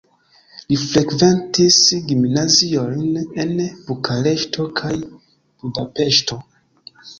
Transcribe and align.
Li 0.71 0.77
frekventis 0.83 1.77
gimnaziojn 2.13 3.21
en 3.45 3.53
Bukareŝto 3.91 4.67
kaj 4.83 4.93
Budapeŝto. 5.05 6.43